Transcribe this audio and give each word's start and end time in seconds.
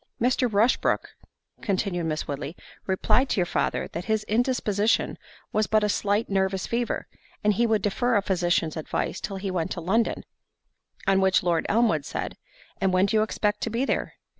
"Mr. 0.19 0.51
Rushbrook," 0.51 1.11
continued 1.61 2.07
Miss 2.07 2.27
Woodley, 2.27 2.55
"replied 2.87 3.29
to 3.29 3.35
your 3.39 3.45
father, 3.45 3.87
that 3.89 4.05
his 4.05 4.23
indisposition 4.23 5.15
was 5.53 5.67
but 5.67 5.83
a 5.83 5.89
slight 5.89 6.27
nervous 6.27 6.65
fever, 6.65 7.05
and 7.43 7.53
he 7.53 7.67
would 7.67 7.83
defer 7.83 8.15
a 8.15 8.23
physician's 8.23 8.75
advice 8.75 9.21
till 9.21 9.37
he 9.37 9.51
went 9.51 9.69
to 9.73 9.79
London"—on 9.79 11.21
which 11.21 11.43
Lord 11.43 11.67
Elmwood 11.69 12.03
said, 12.05 12.35
"And 12.77 12.91
when 12.91 13.05
do 13.05 13.15
you 13.17 13.21
expect 13.21 13.61
to 13.61 13.69
be 13.69 13.85
there?" 13.85 14.13